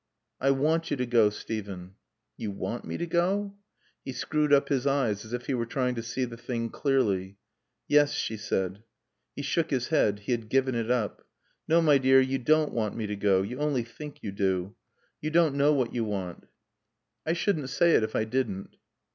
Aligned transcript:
"I 0.39 0.49
want 0.49 0.89
you 0.89 0.97
to 0.97 1.05
go, 1.05 1.29
Steven." 1.29 1.93
"You 2.35 2.49
want 2.49 2.85
me 2.85 2.97
to 2.97 3.05
go?" 3.05 3.53
He 4.03 4.13
screwed 4.13 4.51
up 4.51 4.69
his 4.69 4.87
eyes 4.87 5.23
as 5.25 5.31
if 5.31 5.45
he 5.45 5.53
were 5.53 5.67
trying 5.67 5.93
to 5.93 6.01
see 6.01 6.25
the 6.25 6.37
thing 6.37 6.71
clearly. 6.71 7.37
"Yes," 7.87 8.13
she 8.13 8.35
said. 8.35 8.81
He 9.35 9.43
shook 9.43 9.69
his 9.69 9.89
head. 9.89 10.21
He 10.21 10.31
had 10.31 10.49
given 10.49 10.73
it 10.73 10.89
up. 10.89 11.27
"No, 11.67 11.83
my 11.83 11.99
dear, 11.99 12.19
you 12.19 12.39
don't 12.39 12.73
want 12.73 12.95
me 12.97 13.05
to 13.05 13.15
go. 13.15 13.43
You 13.43 13.59
only 13.59 13.83
think 13.83 14.23
you 14.23 14.31
do. 14.31 14.73
You 15.21 15.29
don't 15.29 15.53
know 15.53 15.71
what 15.71 15.93
you 15.93 16.03
want." 16.03 16.47
"I 17.23 17.33
shouldn't 17.33 17.69
say 17.69 17.91
it 17.91 18.01
if 18.01 18.15
I 18.15 18.23
didn't." 18.23 18.77